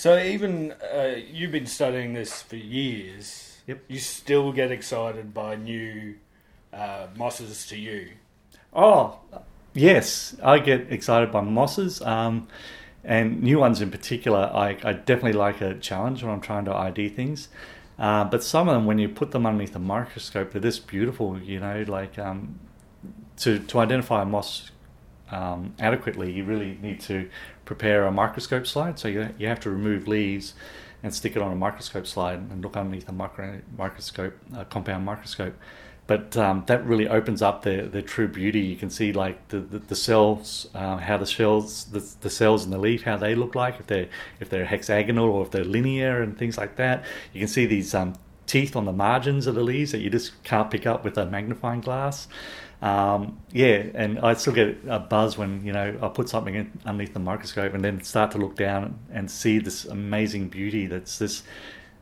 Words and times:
So 0.00 0.18
even 0.18 0.72
uh, 0.72 1.16
you've 1.30 1.52
been 1.52 1.66
studying 1.66 2.14
this 2.14 2.40
for 2.40 2.56
years. 2.56 3.58
Yep. 3.66 3.82
You 3.88 3.98
still 3.98 4.50
get 4.50 4.70
excited 4.70 5.34
by 5.34 5.56
new 5.56 6.14
uh, 6.72 7.08
mosses 7.16 7.66
to 7.66 7.76
you. 7.76 8.12
Oh, 8.72 9.18
yes, 9.74 10.34
I 10.42 10.58
get 10.60 10.90
excited 10.90 11.30
by 11.30 11.42
mosses, 11.42 12.00
um, 12.00 12.48
and 13.04 13.42
new 13.42 13.58
ones 13.58 13.82
in 13.82 13.90
particular. 13.90 14.50
I, 14.54 14.78
I 14.82 14.94
definitely 14.94 15.34
like 15.34 15.60
a 15.60 15.74
challenge 15.74 16.22
when 16.22 16.32
I'm 16.32 16.40
trying 16.40 16.64
to 16.64 16.74
ID 16.74 17.10
things. 17.10 17.50
Uh, 17.98 18.24
but 18.24 18.42
some 18.42 18.70
of 18.70 18.74
them, 18.74 18.86
when 18.86 18.96
you 18.96 19.06
put 19.06 19.32
them 19.32 19.44
underneath 19.44 19.76
a 19.76 19.80
microscope, 19.80 20.52
they're 20.52 20.62
just 20.62 20.86
beautiful. 20.86 21.38
You 21.38 21.60
know, 21.60 21.84
like 21.86 22.18
um, 22.18 22.58
to 23.40 23.58
to 23.58 23.80
identify 23.80 24.22
a 24.22 24.24
moss 24.24 24.70
um, 25.30 25.74
adequately, 25.78 26.32
you 26.32 26.44
really 26.44 26.78
need 26.82 27.00
to 27.00 27.28
prepare 27.64 28.06
a 28.06 28.12
microscope 28.12 28.66
slide. 28.66 28.98
So 28.98 29.08
you 29.08 29.28
you 29.38 29.48
have 29.48 29.60
to 29.60 29.70
remove 29.70 30.08
leaves 30.08 30.54
and 31.02 31.14
stick 31.14 31.36
it 31.36 31.42
on 31.42 31.52
a 31.52 31.56
microscope 31.56 32.06
slide 32.06 32.38
and 32.38 32.62
look 32.62 32.76
underneath 32.76 33.08
a 33.08 33.12
micro, 33.12 33.60
microscope, 33.76 34.34
a 34.56 34.64
compound 34.64 35.04
microscope. 35.04 35.54
But 36.06 36.36
um, 36.36 36.64
that 36.66 36.84
really 36.84 37.06
opens 37.06 37.40
up 37.40 37.62
their, 37.62 37.86
their 37.86 38.02
true 38.02 38.26
beauty. 38.26 38.60
You 38.60 38.74
can 38.74 38.90
see 38.90 39.12
like 39.12 39.46
the, 39.48 39.60
the, 39.60 39.78
the 39.78 39.94
cells, 39.94 40.68
uh, 40.74 40.96
how 40.96 41.16
the 41.16 41.26
shells, 41.26 41.84
the, 41.84 42.04
the 42.20 42.28
cells 42.28 42.64
in 42.64 42.72
the 42.72 42.78
leaf, 42.78 43.04
how 43.04 43.16
they 43.16 43.36
look 43.36 43.54
like 43.54 43.78
if 43.78 43.86
they're 43.86 44.08
if 44.40 44.50
they're 44.50 44.64
hexagonal 44.64 45.28
or 45.28 45.42
if 45.44 45.52
they're 45.52 45.64
linear 45.64 46.20
and 46.20 46.36
things 46.36 46.58
like 46.58 46.76
that. 46.76 47.04
You 47.32 47.38
can 47.38 47.48
see 47.48 47.64
these 47.64 47.94
um, 47.94 48.14
teeth 48.50 48.74
on 48.74 48.84
the 48.84 48.92
margins 48.92 49.46
of 49.46 49.54
the 49.54 49.62
leaves 49.62 49.92
that 49.92 50.00
you 50.00 50.10
just 50.10 50.42
can't 50.42 50.70
pick 50.70 50.86
up 50.86 51.04
with 51.04 51.16
a 51.16 51.26
magnifying 51.26 51.80
glass. 51.80 52.26
Um, 52.82 53.38
yeah, 53.52 53.84
and 53.94 54.18
I 54.18 54.34
still 54.34 54.54
get 54.54 54.78
a 54.88 54.98
buzz 54.98 55.36
when 55.36 55.64
you 55.64 55.72
know 55.72 55.98
I 56.02 56.08
put 56.08 56.28
something 56.28 56.54
in, 56.54 56.78
underneath 56.84 57.12
the 57.12 57.20
microscope 57.20 57.74
and 57.74 57.84
then 57.84 58.02
start 58.02 58.30
to 58.32 58.38
look 58.38 58.56
down 58.56 58.98
and 59.12 59.30
see 59.30 59.58
this 59.58 59.84
amazing 59.84 60.48
beauty 60.48 60.86
that's 60.86 61.18
this 61.18 61.42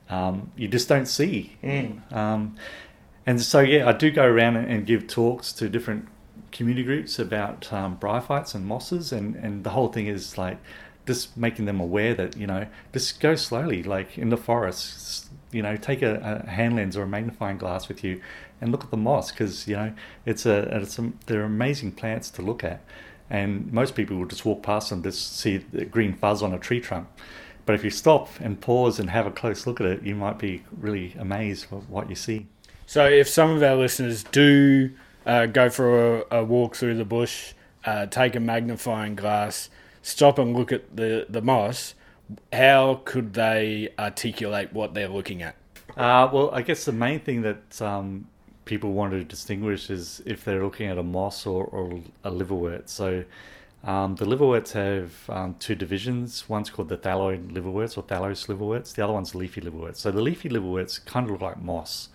um, 0.08 0.52
you 0.56 0.68
just 0.68 0.88
don't 0.88 1.06
see. 1.06 1.56
Um, 2.10 2.56
and 3.26 3.40
so 3.40 3.60
yeah, 3.60 3.88
I 3.88 3.92
do 3.92 4.10
go 4.10 4.24
around 4.24 4.56
and, 4.56 4.70
and 4.70 4.86
give 4.86 5.06
talks 5.06 5.52
to 5.54 5.68
different 5.68 6.08
community 6.50 6.84
groups 6.84 7.18
about 7.18 7.70
um, 7.72 7.98
bryophytes 7.98 8.54
and 8.54 8.64
mosses, 8.64 9.12
and 9.12 9.36
and 9.36 9.64
the 9.64 9.70
whole 9.70 9.88
thing 9.88 10.06
is 10.06 10.38
like 10.38 10.58
just 11.06 11.36
making 11.36 11.64
them 11.64 11.80
aware 11.80 12.14
that 12.14 12.36
you 12.36 12.46
know 12.46 12.66
just 12.92 13.20
go 13.20 13.34
slowly, 13.34 13.82
like 13.82 14.16
in 14.16 14.30
the 14.30 14.36
forest. 14.36 15.27
You 15.50 15.62
know, 15.62 15.76
take 15.76 16.02
a, 16.02 16.42
a 16.44 16.50
hand 16.50 16.76
lens 16.76 16.96
or 16.96 17.02
a 17.04 17.06
magnifying 17.06 17.58
glass 17.58 17.88
with 17.88 18.04
you, 18.04 18.20
and 18.60 18.70
look 18.70 18.84
at 18.84 18.90
the 18.90 18.96
moss 18.96 19.30
because 19.30 19.66
you 19.66 19.76
know 19.76 19.92
it's 20.26 20.46
a 20.46 20.58
it's 20.76 20.98
a, 20.98 21.12
they're 21.26 21.44
amazing 21.44 21.92
plants 21.92 22.30
to 22.32 22.42
look 22.42 22.62
at, 22.64 22.80
and 23.30 23.72
most 23.72 23.94
people 23.94 24.16
will 24.16 24.26
just 24.26 24.44
walk 24.44 24.62
past 24.62 24.92
and 24.92 25.02
just 25.02 25.38
see 25.38 25.58
the 25.58 25.84
green 25.84 26.14
fuzz 26.14 26.42
on 26.42 26.52
a 26.52 26.58
tree 26.58 26.80
trunk. 26.80 27.08
But 27.66 27.74
if 27.74 27.84
you 27.84 27.90
stop 27.90 28.30
and 28.40 28.58
pause 28.58 28.98
and 28.98 29.10
have 29.10 29.26
a 29.26 29.30
close 29.30 29.66
look 29.66 29.80
at 29.80 29.86
it, 29.86 30.02
you 30.02 30.14
might 30.14 30.38
be 30.38 30.62
really 30.78 31.14
amazed 31.18 31.64
at 31.70 31.88
what 31.90 32.08
you 32.08 32.16
see. 32.16 32.46
So 32.86 33.06
if 33.06 33.28
some 33.28 33.50
of 33.50 33.62
our 33.62 33.76
listeners 33.76 34.24
do 34.24 34.90
uh, 35.26 35.44
go 35.44 35.68
for 35.68 36.20
a, 36.20 36.38
a 36.38 36.44
walk 36.44 36.76
through 36.76 36.94
the 36.94 37.04
bush, 37.04 37.52
uh, 37.84 38.06
take 38.06 38.34
a 38.34 38.40
magnifying 38.40 39.14
glass, 39.14 39.68
stop 40.00 40.38
and 40.38 40.56
look 40.56 40.72
at 40.72 40.96
the, 40.96 41.26
the 41.28 41.42
moss, 41.42 41.94
how 42.52 43.02
could 43.04 43.34
they 43.34 43.88
articulate 43.98 44.72
what 44.72 44.94
they're 44.94 45.08
looking 45.08 45.42
at? 45.42 45.56
Uh, 45.96 46.28
well, 46.32 46.50
I 46.52 46.62
guess 46.62 46.84
the 46.84 46.92
main 46.92 47.20
thing 47.20 47.42
that 47.42 47.82
um, 47.82 48.26
people 48.64 48.92
want 48.92 49.12
to 49.12 49.24
distinguish 49.24 49.90
is 49.90 50.22
if 50.26 50.44
they're 50.44 50.62
looking 50.62 50.88
at 50.88 50.98
a 50.98 51.02
moss 51.02 51.46
or, 51.46 51.64
or 51.64 52.00
a 52.24 52.30
liverwort. 52.30 52.88
So 52.88 53.24
um, 53.84 54.14
the 54.16 54.24
liverworts 54.24 54.72
have 54.72 55.12
um, 55.28 55.56
two 55.58 55.74
divisions. 55.74 56.48
One's 56.48 56.70
called 56.70 56.88
the 56.88 56.96
thalloid 56.96 57.52
liverworts 57.52 57.96
or 57.96 58.02
thallose 58.04 58.48
liverworts. 58.48 58.92
The 58.92 59.02
other 59.02 59.12
one's 59.12 59.34
leafy 59.34 59.60
liverworts. 59.60 60.00
So 60.00 60.10
the 60.10 60.22
leafy 60.22 60.48
liverworts 60.48 60.98
kind 60.98 61.26
of 61.26 61.32
look 61.32 61.40
like 61.40 61.62
moss. 61.62 62.10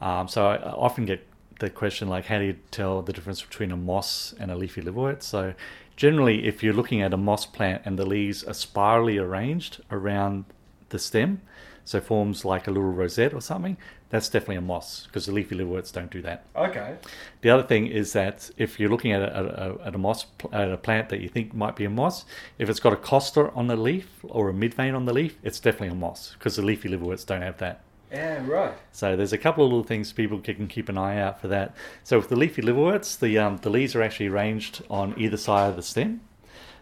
Um, 0.00 0.26
so 0.26 0.46
I 0.46 0.56
often 0.72 1.04
get 1.04 1.26
the 1.60 1.70
question 1.70 2.08
like, 2.08 2.24
how 2.24 2.38
do 2.38 2.44
you 2.44 2.56
tell 2.70 3.02
the 3.02 3.12
difference 3.12 3.42
between 3.42 3.70
a 3.70 3.76
moss 3.76 4.34
and 4.40 4.50
a 4.50 4.56
leafy 4.56 4.82
liverwort? 4.82 5.22
So 5.22 5.54
generally, 5.96 6.46
if 6.46 6.62
you're 6.62 6.74
looking 6.74 7.02
at 7.02 7.12
a 7.12 7.16
moss 7.16 7.46
plant 7.46 7.82
and 7.84 7.98
the 7.98 8.06
leaves 8.06 8.44
are 8.44 8.54
spirally 8.54 9.18
arranged 9.18 9.82
around 9.90 10.44
the 10.88 10.98
stem, 10.98 11.40
so 11.84 12.00
forms 12.00 12.44
like 12.44 12.66
a 12.66 12.70
little 12.70 12.92
rosette 12.92 13.34
or 13.34 13.40
something, 13.40 13.76
that's 14.10 14.28
definitely 14.28 14.56
a 14.56 14.60
moss 14.60 15.06
because 15.06 15.26
the 15.26 15.32
leafy 15.32 15.54
liverworts 15.54 15.90
don't 15.90 16.10
do 16.10 16.20
that. 16.22 16.44
Okay. 16.54 16.96
The 17.40 17.50
other 17.50 17.62
thing 17.62 17.86
is 17.86 18.12
that 18.12 18.50
if 18.58 18.78
you're 18.78 18.90
looking 18.90 19.12
at 19.12 19.22
a, 19.22 19.78
a, 19.80 19.86
at 19.86 19.94
a 19.94 19.98
moss 19.98 20.26
at 20.52 20.70
a 20.70 20.76
plant 20.76 21.08
that 21.08 21.20
you 21.20 21.28
think 21.28 21.54
might 21.54 21.76
be 21.76 21.86
a 21.86 21.90
moss, 21.90 22.24
if 22.58 22.68
it's 22.68 22.78
got 22.78 22.92
a 22.92 22.96
costa 22.96 23.50
on 23.52 23.68
the 23.68 23.76
leaf 23.76 24.08
or 24.22 24.50
a 24.50 24.52
midvein 24.52 24.94
on 24.94 25.06
the 25.06 25.14
leaf, 25.14 25.38
it's 25.42 25.58
definitely 25.58 25.88
a 25.88 25.94
moss 25.94 26.34
because 26.34 26.56
the 26.56 26.62
leafy 26.62 26.88
liverworts 26.88 27.24
don't 27.24 27.42
have 27.42 27.56
that. 27.58 27.80
Yeah, 28.12 28.44
right. 28.46 28.74
So 28.92 29.16
there's 29.16 29.32
a 29.32 29.38
couple 29.38 29.64
of 29.64 29.70
little 29.70 29.84
things 29.84 30.12
people 30.12 30.38
can 30.40 30.66
keep 30.68 30.88
an 30.88 30.98
eye 30.98 31.18
out 31.20 31.40
for 31.40 31.48
that. 31.48 31.74
So 32.04 32.18
with 32.18 32.28
the 32.28 32.36
leafy 32.36 32.60
liverworts, 32.62 33.16
the 33.16 33.38
um, 33.38 33.56
the 33.58 33.70
leaves 33.70 33.94
are 33.94 34.02
actually 34.02 34.26
arranged 34.28 34.82
on 34.90 35.14
either 35.16 35.36
side 35.36 35.70
of 35.70 35.76
the 35.76 35.82
stem, 35.82 36.20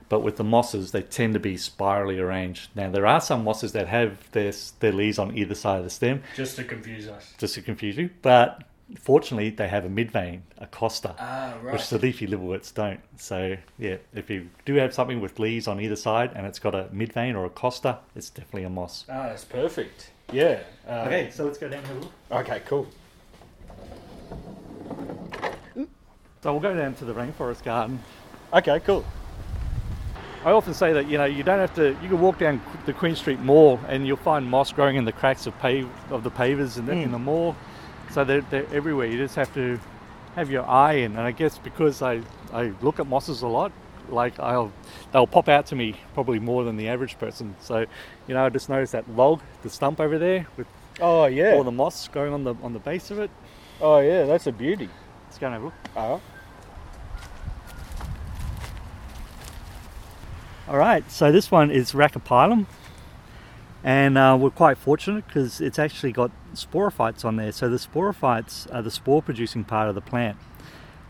but 0.09 0.21
with 0.21 0.37
the 0.37 0.45
mosses, 0.45 0.91
they 0.91 1.03
tend 1.03 1.35
to 1.35 1.41
be 1.41 1.57
spirally 1.57 2.19
arranged. 2.19 2.71
Now 2.75 2.91
there 2.91 3.07
are 3.07 3.21
some 3.21 3.45
mosses 3.45 3.73
that 3.73 3.87
have 3.89 4.31
their 4.33 4.53
their 4.81 4.93
leaves 4.93 5.19
on 5.19 5.37
either 5.39 5.55
side 5.55 5.79
of 5.79 5.85
the 5.85 5.91
stem, 5.91 6.23
Just 6.35 6.57
to 6.57 6.65
confuse 6.65 7.07
us. 7.09 7.33
just 7.39 7.55
to 7.55 7.63
confuse 7.63 7.97
you. 7.97 8.11
But 8.23 8.65
fortunately, 8.99 9.51
they 9.51 9.69
have 9.69 9.85
a 9.85 9.89
midvein, 9.89 10.41
a 10.59 10.67
costa, 10.67 11.15
Ah, 11.17 11.55
right. 11.63 11.75
which 11.75 11.89
the 11.91 11.99
leafy 11.99 12.27
liverworts 12.27 12.73
don't. 12.73 12.99
So 13.19 13.57
yeah, 13.79 13.99
if 14.13 14.29
you 14.31 14.49
do 14.65 14.75
have 14.75 14.93
something 14.93 15.21
with 15.21 15.39
leaves 15.39 15.69
on 15.69 15.81
either 15.81 15.95
side 15.95 16.33
and 16.35 16.45
it's 16.45 16.59
got 16.59 16.75
a 16.75 16.89
midvein 16.93 17.37
or 17.37 17.45
a 17.45 17.51
costa, 17.51 17.99
it's 18.17 18.31
definitely 18.31 18.65
a 18.65 18.69
moss. 18.71 19.05
Ah, 19.09 19.29
that's 19.29 19.45
perfect. 19.45 20.11
Yeah. 20.33 20.61
Uh, 20.89 21.05
Okay, 21.07 21.31
so 21.31 21.45
let's 21.45 21.59
go 21.59 21.69
down 21.69 21.79
and 21.81 21.87
have 21.89 21.97
a 21.97 22.01
look. 22.01 22.13
Okay, 22.33 22.63
cool. 22.67 22.87
So 26.43 26.53
we'll 26.53 26.61
go 26.61 26.75
down 26.75 26.95
to 26.95 27.05
the 27.05 27.13
rainforest 27.13 27.63
garden. 27.63 28.01
Okay, 28.53 28.81
cool. 28.81 29.05
I 30.43 30.53
often 30.53 30.73
say 30.73 30.95
that 30.95 31.07
you 31.07 31.19
know 31.19 31.27
you 31.27 31.43
don't 31.43 31.59
have 31.59 31.75
to. 31.75 31.91
You 32.03 32.09
can 32.09 32.19
walk 32.19 32.39
down 32.39 32.63
the 32.87 32.95
Queen 32.95 33.15
Street 33.15 33.41
Mall 33.41 33.79
and 33.89 34.07
you'll 34.07 34.17
find 34.17 34.47
moss 34.47 34.73
growing 34.73 34.97
in 34.97 35.05
the 35.05 35.13
cracks 35.13 35.47
of 35.47 35.59
pave 35.59 35.87
of 36.11 36.25
the 36.25 36.31
pavers 36.31 36.79
in 36.79 36.87
the, 36.87 36.93
in 36.93 37.13
the 37.13 37.19
mall. 37.19 37.55
So 38.11 38.25
they're, 38.25 38.41
they're 38.41 38.67
everywhere. 38.73 39.07
You 39.07 39.19
just 39.19 39.35
have 39.35 39.53
to 39.55 39.79
have 40.37 40.51
your 40.51 40.67
eye 40.67 40.95
in. 40.95 41.13
And 41.13 41.21
I 41.21 41.31
guess 41.33 41.59
because 41.59 42.01
I 42.01 42.23
I 42.55 42.73
look 42.81 42.99
at 43.01 43.07
mosses 43.07 43.43
a 43.43 43.47
lot, 43.47 43.71
like 44.11 44.39
I'll 44.41 44.73
they'll 45.13 45.27
pop 45.27 45.49
out 45.49 45.67
to 45.67 45.77
me 45.77 45.95
probably 46.15 46.39
more 46.39 46.65
than 46.65 46.77
the 46.77 46.89
average 46.89 47.19
person. 47.19 47.55
So 47.61 47.81
you 48.27 48.35
know 48.35 48.45
I 48.45 48.49
just 48.49 48.69
noticed 48.69 48.93
that 48.93 49.09
log, 49.11 49.41
the 49.63 49.71
stump 49.71 50.01
over 50.01 50.19
there 50.19 50.47
with 50.57 50.67
Oh, 51.01 51.25
yeah. 51.27 51.55
all 51.55 51.65
the 51.65 51.71
moss 51.71 52.09
growing 52.09 52.33
on 52.35 52.45
the 52.45 52.55
on 52.63 52.73
the 52.73 52.79
base 52.79 53.11
of 53.11 53.19
it. 53.19 53.31
oh, 53.81 53.99
yeah, 54.01 54.25
that's 54.25 54.47
a 54.47 54.53
beauty. 54.53 54.89
Let's 55.27 55.39
go 55.39 55.47
and 55.47 55.55
have 55.55 55.63
a 55.63 55.65
look. 55.67 55.75
Oh. 55.97 56.21
All 60.69 60.77
right, 60.77 61.11
so 61.11 61.33
this 61.33 61.51
one 61.51 61.71
is 61.71 61.93
Racopilum, 61.93 62.67
and 63.83 64.17
uh, 64.17 64.37
we're 64.41 64.51
quite 64.51 64.79
fortunate 64.79 65.27
because 65.27 65.61
it's 65.61 65.79
actually 65.81 66.13
got 66.13 66.31
sporophytes 66.55 67.25
on 67.25 67.37
there. 67.37 67.51
So 67.51 67.69
the 67.69 67.77
sporophytes 67.79 68.73
are 68.73 68.83
the 68.83 68.91
spore-producing 68.91 69.65
part 69.65 69.89
of 69.89 69.97
the 69.97 70.01
plant. 70.01 70.37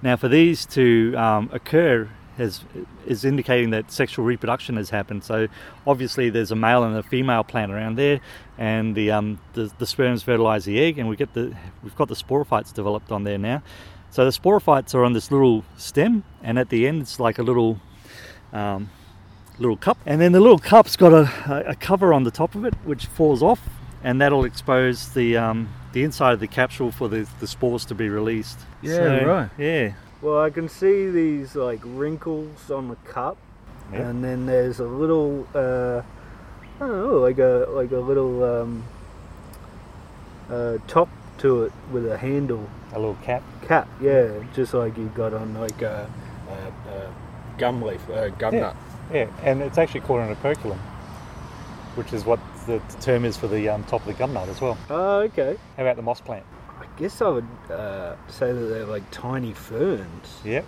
Now, 0.00 0.16
for 0.16 0.28
these 0.28 0.64
to 0.66 1.14
um, 1.14 1.50
occur, 1.52 2.08
has, 2.40 2.64
is 3.06 3.24
indicating 3.24 3.70
that 3.70 3.92
sexual 3.92 4.24
reproduction 4.24 4.76
has 4.76 4.90
happened. 4.90 5.22
So 5.22 5.46
obviously, 5.86 6.30
there's 6.30 6.50
a 6.50 6.56
male 6.56 6.82
and 6.82 6.96
a 6.96 7.02
female 7.02 7.44
plant 7.44 7.70
around 7.70 7.96
there, 7.96 8.20
and 8.58 8.94
the 8.94 9.12
um, 9.12 9.38
the, 9.52 9.70
the 9.78 9.86
sperms 9.86 10.22
fertilize 10.22 10.64
the 10.64 10.80
egg, 10.80 10.98
and 10.98 11.08
we 11.08 11.16
get 11.16 11.34
the 11.34 11.54
we've 11.82 11.96
got 11.96 12.08
the 12.08 12.14
sporophytes 12.14 12.74
developed 12.74 13.12
on 13.12 13.24
there 13.24 13.38
now. 13.38 13.62
So 14.10 14.24
the 14.24 14.32
sporophytes 14.32 14.94
are 14.94 15.04
on 15.04 15.12
this 15.12 15.30
little 15.30 15.64
stem, 15.76 16.24
and 16.42 16.58
at 16.58 16.68
the 16.68 16.88
end, 16.88 17.02
it's 17.02 17.20
like 17.20 17.38
a 17.38 17.44
little 17.44 17.78
um, 18.52 18.90
little 19.58 19.76
cup, 19.76 19.98
and 20.04 20.20
then 20.20 20.32
the 20.32 20.40
little 20.40 20.58
cup's 20.58 20.96
got 20.96 21.12
a, 21.12 21.70
a 21.70 21.76
cover 21.76 22.12
on 22.12 22.24
the 22.24 22.30
top 22.30 22.54
of 22.54 22.64
it, 22.64 22.74
which 22.84 23.06
falls 23.06 23.42
off, 23.42 23.60
and 24.02 24.20
that'll 24.20 24.44
expose 24.44 25.10
the 25.12 25.36
um, 25.36 25.68
the 25.92 26.02
inside 26.02 26.32
of 26.32 26.40
the 26.40 26.48
capsule 26.48 26.90
for 26.90 27.08
the, 27.08 27.28
the 27.40 27.46
spores 27.46 27.84
to 27.86 27.94
be 27.94 28.08
released. 28.08 28.58
Yeah, 28.82 29.24
right. 29.24 29.50
Yeah, 29.58 29.92
Well, 30.22 30.40
I 30.40 30.50
can 30.50 30.68
see 30.68 31.08
these 31.10 31.56
like 31.56 31.80
wrinkles 31.84 32.70
on 32.70 32.88
the 32.88 32.96
cup, 32.96 33.38
Yeah. 33.92 34.08
and 34.08 34.22
then 34.22 34.46
there's 34.46 34.78
a 34.80 34.84
little, 34.84 35.46
uh, 35.54 36.02
I 36.76 36.86
don't 36.86 36.90
know, 37.08 37.18
like 37.18 37.38
a 37.38 37.66
like 37.70 37.90
a 37.92 37.98
little 37.98 38.44
um, 38.44 38.84
uh, 40.50 40.78
top 40.86 41.08
to 41.38 41.64
it 41.64 41.72
with 41.90 42.06
a 42.06 42.18
handle 42.18 42.68
a 42.92 42.98
little 42.98 43.16
cap. 43.22 43.42
cap. 43.66 43.88
Yeah, 44.00 44.28
just 44.54 44.74
like 44.74 44.96
you 44.98 45.06
got 45.14 45.32
on 45.32 45.54
like 45.54 45.80
a, 45.80 46.10
a, 46.48 46.90
a 46.90 47.14
gum 47.56 47.80
leaf, 47.82 48.06
a 48.10 48.30
gum 48.30 48.54
Yeah. 48.54 48.60
nut. 48.60 48.76
Yeah, 49.12 49.26
and 49.42 49.62
it's 49.62 49.78
actually 49.78 50.00
called 50.00 50.20
an 50.20 50.30
operculum, 50.30 50.78
which 51.94 52.12
is 52.12 52.24
what 52.24 52.38
the 52.66 52.78
term 53.00 53.24
is 53.24 53.36
for 53.36 53.48
the 53.48 53.68
um, 53.70 53.84
top 53.84 54.02
of 54.02 54.06
the 54.06 54.12
gum 54.12 54.32
nut 54.34 54.48
as 54.48 54.60
well. 54.60 54.76
Oh, 54.90 55.20
okay. 55.20 55.56
How 55.76 55.82
about 55.82 55.96
the 55.96 56.02
moss 56.02 56.20
plant? 56.20 56.44
I 57.00 57.02
guess 57.04 57.22
I 57.22 57.28
would 57.28 57.48
uh, 57.70 58.14
say 58.28 58.52
that 58.52 58.60
they're 58.60 58.84
like 58.84 59.10
tiny 59.10 59.54
ferns. 59.54 60.38
Yep. 60.44 60.66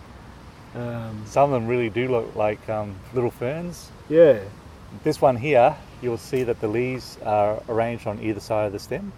Um, 0.75 1.25
Some 1.27 1.53
of 1.53 1.61
them 1.61 1.69
really 1.69 1.91
do 1.91 2.09
look 2.09 2.35
like 2.35 2.67
um, 2.71 2.95
little 3.13 3.31
ferns. 3.31 3.91
yeah. 4.09 4.41
This 5.05 5.21
one 5.21 5.37
here 5.37 5.77
you'll 6.01 6.17
see 6.17 6.43
that 6.45 6.59
the 6.63 6.69
leaves 6.69 7.19
are 7.23 7.63
arranged 7.69 8.07
on 8.07 8.19
either 8.23 8.41
side 8.41 8.65
of 8.65 8.73
the 8.73 8.79
stem, 8.79 9.13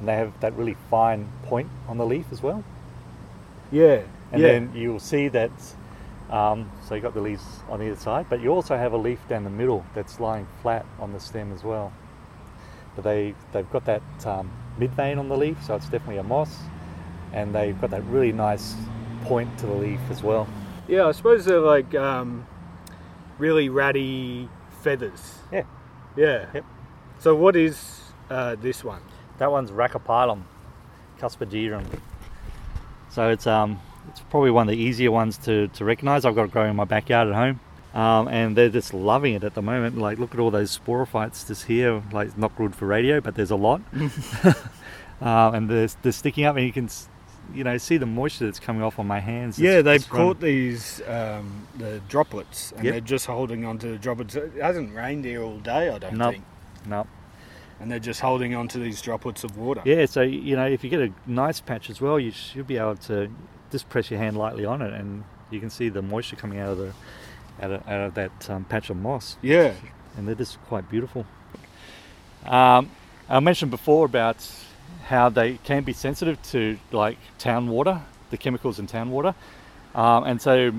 and 0.00 0.08
they 0.08 0.14
have 0.14 0.32
that 0.40 0.52
really 0.54 0.76
fine 0.90 1.28
point 1.44 1.68
on 1.86 1.96
the 1.96 2.04
leaf 2.04 2.26
as 2.32 2.42
well. 2.42 2.64
Yeah. 3.70 4.02
And 4.32 4.42
yeah. 4.42 4.48
then 4.48 4.72
you'll 4.74 4.98
see 4.98 5.28
that. 5.28 5.52
Um, 6.28 6.68
so 6.88 6.96
you 6.96 7.00
got 7.02 7.14
the 7.14 7.20
leaves 7.20 7.44
on 7.68 7.80
either 7.80 7.94
side, 7.94 8.26
but 8.28 8.40
you 8.40 8.52
also 8.52 8.76
have 8.76 8.92
a 8.92 8.96
leaf 8.96 9.20
down 9.28 9.44
the 9.44 9.50
middle 9.50 9.86
that's 9.94 10.18
lying 10.18 10.48
flat 10.60 10.84
on 10.98 11.12
the 11.12 11.20
stem 11.20 11.52
as 11.52 11.62
well. 11.62 11.92
But 12.96 13.04
they 13.04 13.36
they've 13.52 13.70
got 13.70 13.84
that 13.84 14.02
um, 14.26 14.50
mid 14.78 14.92
vein 14.92 15.18
on 15.18 15.28
the 15.28 15.36
leaf, 15.36 15.56
so 15.62 15.74
it's 15.74 15.86
definitely 15.86 16.18
a 16.18 16.22
moss, 16.22 16.58
and 17.32 17.54
they've 17.54 17.78
got 17.80 17.90
that 17.90 18.04
really 18.04 18.32
nice 18.32 18.74
point 19.24 19.56
to 19.58 19.66
the 19.66 19.74
leaf 19.74 20.00
as 20.10 20.22
well. 20.22 20.46
yeah, 20.88 21.06
I 21.06 21.12
suppose 21.12 21.44
they're 21.44 21.58
like 21.58 21.94
um, 21.94 22.46
really 23.38 23.68
ratty 23.68 24.48
feathers. 24.82 25.38
Yeah. 25.52 25.64
Yeah. 26.16 26.46
Yep. 26.54 26.64
So 27.18 27.34
what 27.34 27.56
is 27.56 28.00
uh, 28.30 28.56
this 28.56 28.84
one? 28.84 29.02
That 29.38 29.50
one's 29.50 29.70
Racopilum 29.70 30.42
cuspidigerum. 31.18 31.84
So 33.08 33.30
it's 33.30 33.46
um 33.46 33.80
it's 34.08 34.20
probably 34.30 34.50
one 34.50 34.68
of 34.68 34.72
the 34.72 34.80
easier 34.80 35.10
ones 35.10 35.36
to, 35.38 35.68
to 35.68 35.84
recognise. 35.84 36.24
I've 36.24 36.34
got 36.34 36.44
it 36.44 36.50
growing 36.52 36.70
in 36.70 36.76
my 36.76 36.84
backyard 36.84 37.28
at 37.28 37.34
home. 37.34 37.60
Um, 37.96 38.28
and 38.28 38.54
they're 38.54 38.68
just 38.68 38.92
loving 38.92 39.32
it 39.34 39.42
at 39.42 39.54
the 39.54 39.62
moment. 39.62 39.96
Like, 39.96 40.18
look 40.18 40.34
at 40.34 40.40
all 40.40 40.50
those 40.50 40.76
sporophytes 40.78 41.46
just 41.46 41.64
here. 41.64 42.02
Like, 42.12 42.28
it's 42.28 42.36
not 42.36 42.54
good 42.54 42.74
for 42.76 42.86
radio, 42.86 43.22
but 43.22 43.34
there's 43.36 43.50
a 43.50 43.56
lot. 43.56 43.80
um, 45.22 45.54
and 45.54 45.70
they're, 45.70 45.88
they're 46.02 46.12
sticking 46.12 46.44
up, 46.44 46.56
and 46.56 46.66
you 46.66 46.72
can, 46.72 46.90
you 47.54 47.64
know, 47.64 47.78
see 47.78 47.96
the 47.96 48.04
moisture 48.04 48.44
that's 48.44 48.60
coming 48.60 48.82
off 48.82 48.98
on 48.98 49.06
my 49.06 49.18
hands. 49.20 49.58
Yeah, 49.58 49.78
It's- 49.78 49.84
they've 49.84 49.94
it's 50.02 50.06
caught 50.10 50.40
these 50.40 51.00
um, 51.08 51.66
the 51.78 52.00
droplets, 52.08 52.72
and 52.72 52.84
Yep. 52.84 52.92
they're 52.92 53.00
just 53.00 53.26
holding 53.26 53.64
onto 53.64 53.90
the 53.90 53.98
droplets. 53.98 54.34
It 54.34 54.52
hasn't 54.60 54.94
rained 54.94 55.24
here 55.24 55.42
all 55.42 55.58
day, 55.58 55.88
I 55.88 55.98
don't 55.98 56.18
Nope. 56.18 56.32
think, 56.32 56.44
No. 56.86 57.06
and 57.80 57.90
they're 57.90 57.98
just 57.98 58.20
holding 58.20 58.54
onto 58.54 58.78
these 58.82 59.00
droplets 59.00 59.42
of 59.42 59.56
water. 59.56 59.80
Yeah, 59.86 60.04
so 60.04 60.20
you 60.20 60.54
know, 60.54 60.66
if 60.66 60.84
you 60.84 60.90
get 60.90 61.00
a 61.00 61.12
nice 61.26 61.60
patch 61.60 61.88
as 61.88 62.00
well, 62.02 62.20
you 62.20 62.30
should 62.30 62.66
be 62.66 62.76
able 62.76 62.96
to 62.96 63.30
just 63.72 63.88
press 63.88 64.10
your 64.10 64.20
hand 64.20 64.36
lightly 64.36 64.66
on 64.66 64.82
it, 64.82 64.92
and 64.92 65.24
you 65.50 65.60
can 65.60 65.70
see 65.70 65.88
the 65.88 66.02
moisture 66.02 66.36
coming 66.36 66.58
out 66.58 66.68
of 66.72 66.78
the 66.78 66.92
out 67.62 67.70
of, 67.70 67.88
out 67.88 68.00
of 68.00 68.14
that 68.14 68.50
um, 68.50 68.64
patch 68.64 68.90
of 68.90 68.96
moss, 68.96 69.36
Yeah. 69.42 69.72
and 70.16 70.26
they're 70.26 70.34
just 70.34 70.58
quite 70.66 70.88
beautiful. 70.90 71.26
Um, 72.44 72.90
I 73.28 73.40
mentioned 73.40 73.70
before 73.70 74.06
about 74.06 74.36
how 75.06 75.28
they 75.28 75.58
can 75.64 75.82
be 75.84 75.92
sensitive 75.92 76.40
to 76.50 76.78
like 76.92 77.18
town 77.38 77.68
water, 77.68 78.02
the 78.30 78.36
chemicals 78.36 78.78
in 78.78 78.86
town 78.86 79.10
water, 79.10 79.34
um, 79.94 80.24
and 80.24 80.40
so 80.40 80.72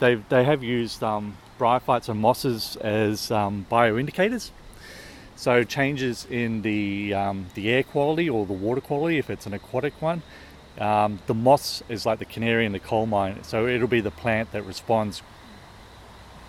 they 0.00 0.16
they 0.16 0.44
have 0.44 0.62
used 0.62 1.02
um, 1.02 1.36
bryophytes 1.58 2.08
and 2.08 2.20
mosses 2.20 2.76
as 2.76 3.30
um, 3.30 3.66
bioindicators. 3.70 4.50
So 5.34 5.62
changes 5.64 6.26
in 6.30 6.62
the 6.62 7.14
um, 7.14 7.46
the 7.54 7.70
air 7.70 7.82
quality 7.82 8.28
or 8.28 8.46
the 8.46 8.52
water 8.52 8.80
quality, 8.80 9.18
if 9.18 9.30
it's 9.30 9.46
an 9.46 9.54
aquatic 9.54 10.00
one, 10.00 10.22
um, 10.80 11.20
the 11.26 11.34
moss 11.34 11.82
is 11.88 12.04
like 12.06 12.18
the 12.20 12.24
canary 12.24 12.66
in 12.66 12.72
the 12.72 12.80
coal 12.80 13.06
mine. 13.06 13.42
So 13.42 13.66
it'll 13.66 13.88
be 13.88 14.00
the 14.00 14.10
plant 14.10 14.52
that 14.52 14.62
responds 14.64 15.22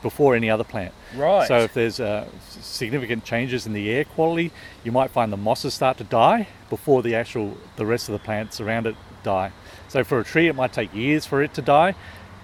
before 0.02 0.36
any 0.36 0.50
other 0.50 0.64
plant. 0.64 0.94
Right. 1.16 1.48
So 1.48 1.60
if 1.60 1.74
there's 1.74 2.00
uh, 2.00 2.28
significant 2.50 3.24
changes 3.24 3.66
in 3.66 3.74
the 3.74 3.90
air 3.90 4.06
quality, 4.06 4.52
you 4.84 4.92
might 4.92 5.12
find 5.12 5.32
the 5.32 5.38
mosses 5.38 5.74
start 5.74 5.98
to 5.98 6.04
die 6.04 6.48
before 6.70 7.02
the 7.02 7.16
actual 7.16 7.58
the 7.76 7.86
rest 7.86 8.10
of 8.10 8.14
the 8.14 8.20
plants 8.20 8.62
around 8.62 8.88
it 8.88 8.96
die. 9.24 9.52
So 9.88 10.04
for 10.04 10.20
a 10.20 10.24
tree, 10.24 10.48
it 10.48 10.56
might 10.56 10.74
take 10.74 10.94
years 10.94 11.26
for 11.26 11.42
it 11.42 11.54
to 11.56 11.62
die, 11.62 11.96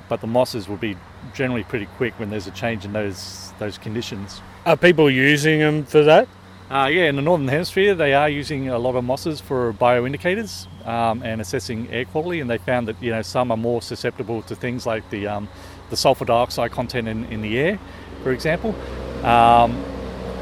but 0.09 0.21
the 0.21 0.27
mosses 0.27 0.67
will 0.67 0.77
be 0.77 0.97
generally 1.33 1.63
pretty 1.63 1.85
quick 1.97 2.19
when 2.19 2.29
there's 2.29 2.47
a 2.47 2.51
change 2.51 2.85
in 2.85 2.93
those 2.93 3.51
those 3.59 3.77
conditions. 3.77 4.41
Are 4.65 4.77
people 4.77 5.09
using 5.09 5.59
them 5.59 5.85
for 5.85 6.03
that? 6.03 6.27
Uh, 6.69 6.89
yeah, 6.91 7.03
in 7.03 7.15
the 7.15 7.21
northern 7.21 7.47
hemisphere, 7.47 7.93
they 7.93 8.15
are 8.15 8.27
using 8.27 8.69
a 8.69 8.79
lot 8.79 8.95
of 8.95 9.03
mosses 9.03 9.39
for 9.39 9.71
bioindicators 9.73 10.65
um, 10.87 11.21
and 11.21 11.39
assessing 11.39 11.87
air 11.91 12.05
quality, 12.05 12.39
and 12.39 12.49
they 12.49 12.57
found 12.57 12.87
that 12.87 13.01
you 13.01 13.11
know 13.11 13.21
some 13.21 13.51
are 13.51 13.57
more 13.57 13.83
susceptible 13.83 14.41
to 14.41 14.55
things 14.55 14.87
like 14.87 15.07
the 15.11 15.27
um, 15.27 15.47
the 15.89 15.97
sulfur 15.97 16.25
dioxide 16.25 16.71
content 16.71 17.07
in, 17.07 17.25
in 17.25 17.41
the 17.41 17.57
air, 17.57 17.79
for 18.23 18.31
example. 18.31 18.75
Um, 19.23 19.71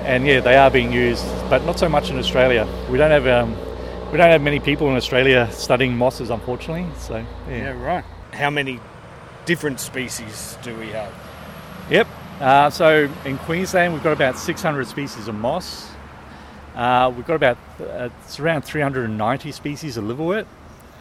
and 0.03 0.25
yeah, 0.25 0.41
they 0.41 0.57
are 0.57 0.69
being 0.69 0.91
used, 0.91 1.25
but 1.49 1.63
not 1.65 1.79
so 1.79 1.87
much 1.87 2.09
in 2.09 2.17
Australia. 2.17 2.67
We 2.89 2.97
don't 2.97 3.11
have 3.11 3.27
um, 3.27 3.55
we 4.11 4.17
don't 4.17 4.29
have 4.29 4.41
many 4.41 4.59
people 4.59 4.89
in 4.89 4.95
Australia 4.95 5.49
studying 5.51 5.97
mosses, 5.97 6.29
unfortunately. 6.29 6.87
So 6.97 7.25
yeah. 7.47 7.55
Yeah, 7.55 7.83
right. 7.83 8.03
How 8.31 8.49
many 8.49 8.79
different 9.45 9.79
species 9.79 10.57
do 10.61 10.77
we 10.77 10.87
have? 10.87 11.13
Yep. 11.89 12.07
Uh, 12.39 12.69
so 12.69 13.09
in 13.25 13.37
Queensland, 13.39 13.93
we've 13.93 14.03
got 14.03 14.13
about 14.13 14.37
600 14.37 14.87
species 14.87 15.27
of 15.27 15.35
moss. 15.35 15.89
Uh, 16.75 17.11
we've 17.15 17.25
got 17.25 17.35
about 17.35 17.57
uh, 17.79 18.09
it's 18.23 18.39
around 18.39 18.63
390 18.63 19.51
species 19.51 19.95
of 19.95 20.03
liverwort 20.05 20.47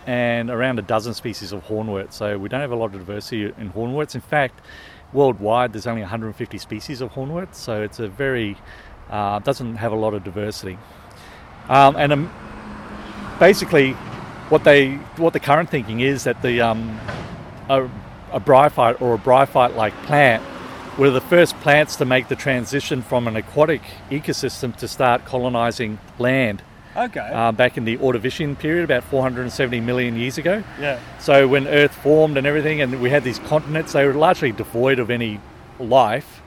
and 0.07 0.51
around 0.51 0.79
a 0.79 0.83
dozen 0.83 1.15
species 1.15 1.53
of 1.53 1.65
hornwort. 1.67 2.13
So 2.13 2.39
we 2.39 2.49
don't 2.49 2.61
have 2.61 2.73
a 2.73 2.77
lot 2.77 2.87
of 2.87 2.93
diversity 2.93 3.45
in 3.45 3.73
hornworts. 3.73 4.15
In 4.15 4.21
fact, 4.21 4.61
worldwide 5.13 5.73
there's 5.73 5.87
only 5.87 6.03
150 6.03 6.59
species 6.59 7.01
of 7.01 7.13
hornwort. 7.13 7.55
So 7.55 7.83
it's 7.83 7.99
a 7.99 8.09
very 8.09 8.57
uh, 9.11 9.39
doesn't 9.41 9.77
have 9.77 9.93
a 9.93 9.97
lot 9.97 10.15
of 10.15 10.25
diversity. 10.25 10.79
Um, 11.69 11.97
and 11.97 12.13
um, 12.13 12.33
basically, 13.39 13.93
what 14.49 14.65
they 14.65 14.95
what 15.17 15.33
the 15.33 15.41
current 15.41 15.71
thinking 15.71 16.01
is 16.01 16.25
that 16.25 16.43
the 16.43 16.61
um, 16.61 16.99
a, 17.69 17.85
a 18.33 18.41
bryophyte 18.41 19.01
or 19.01 19.15
a 19.15 19.19
bryophyte-like 19.19 19.95
plant 20.05 20.43
were 20.99 21.11
the 21.11 21.21
first 21.21 21.59
plants 21.61 21.97
to 21.97 22.05
make 22.05 22.29
the 22.29 22.37
transition 22.37 23.01
from 23.03 23.27
an 23.27 23.37
aquatic 23.37 23.83
ecosystem 24.11 24.77
to 24.77 24.89
start 24.89 25.25
colonizing 25.25 25.99
land 26.19 26.63
Okay. 26.97 27.21
uh, 27.21 27.53
back 27.53 27.77
in 27.77 27.85
the 27.85 27.97
Ordovician 27.99 28.59
period, 28.59 28.85
about 28.85 29.05
470 29.05 29.81
million 29.81 30.17
years 30.17 30.39
ago. 30.39 30.63
yeah. 30.81 31.01
So 31.19 31.49
when 31.49 31.67
Earth 31.67 31.95
formed 31.95 32.37
and 32.37 32.47
everything, 32.47 32.81
and 32.81 33.01
we 33.01 33.11
had 33.11 33.25
these 33.25 33.39
continents, 33.41 33.93
they 33.93 34.07
were 34.07 34.15
largely 34.15 34.53
devoid 34.53 34.99
of 34.99 35.11
any 35.11 35.41
life. 35.79 36.43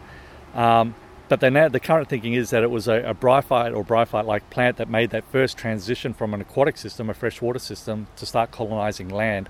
Um, 0.53 0.95
but 1.27 1.39
then 1.39 1.53
now 1.53 1.67
the 1.69 1.79
current 1.79 2.07
thinking 2.07 2.33
is 2.33 2.51
that 2.51 2.61
it 2.61 2.69
was 2.69 2.87
a, 2.87 3.01
a 3.01 3.15
bryophyte 3.15 3.75
or 3.75 3.83
bryophyte-like 3.83 4.49
plant 4.51 4.77
that 4.77 4.89
made 4.89 5.09
that 5.09 5.23
first 5.31 5.57
transition 5.57 6.13
from 6.13 6.33
an 6.33 6.41
aquatic 6.41 6.77
system, 6.77 7.09
a 7.09 7.15
freshwater 7.15 7.59
system, 7.59 8.07
to 8.15 8.25
start 8.25 8.51
colonizing 8.51 9.09
land. 9.09 9.49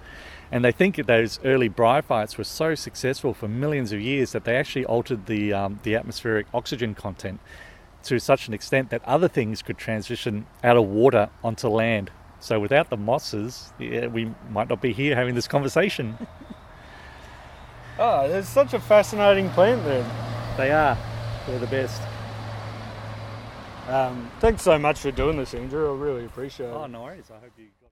And 0.52 0.64
they 0.64 0.72
think 0.72 0.96
that 0.96 1.08
those 1.08 1.40
early 1.44 1.70
bryophytes 1.70 2.38
were 2.38 2.46
so 2.46 2.76
successful 2.76 3.34
for 3.34 3.48
millions 3.50 3.92
of 3.92 4.00
years 4.00 4.32
that 4.32 4.46
they 4.46 4.56
actually 4.56 4.86
altered 4.86 5.26
the 5.26 5.52
um, 5.52 5.80
the 5.84 5.96
atmospheric 5.96 6.46
oxygen 6.54 6.96
content 6.96 7.40
to 8.06 8.20
such 8.20 8.48
an 8.48 8.54
extent 8.54 8.90
that 8.92 9.04
other 9.06 9.28
things 9.28 9.62
could 9.62 9.78
transition 9.78 10.46
out 10.64 10.78
of 10.78 10.86
water 10.86 11.30
onto 11.44 11.68
land. 11.68 12.12
So 12.40 12.60
without 12.60 12.90
the 12.90 12.98
mosses, 12.98 13.74
yeah, 13.80 14.08
we 14.08 14.32
might 14.50 14.70
not 14.70 14.82
be 14.82 14.94
here 14.94 15.16
having 15.16 15.36
this 15.36 15.48
conversation. 15.48 16.18
Oh, 17.98 18.28
there's 18.28 18.50
such 18.50 18.74
a 18.74 18.80
fascinating 18.82 19.50
plant 19.52 19.82
there. 19.86 20.04
they 20.58 20.70
are. 20.70 20.98
They're 21.48 21.60
the 21.60 21.68
best. 21.68 22.02
Um, 23.88 24.30
thanks 24.42 24.64
so 24.64 24.78
much 24.78 25.00
for 25.00 25.12
doing 25.12 25.38
this, 25.38 25.54
Andrew. 25.54 25.90
I 25.90 25.96
really 25.98 26.26
appreciate 26.26 26.68
it. 26.68 26.74
Oh, 26.74 26.88
no 26.88 27.04
worries. 27.04 27.32
I 27.32 27.36
hope 27.36 27.52
you 27.58 27.68
got. 27.68 27.76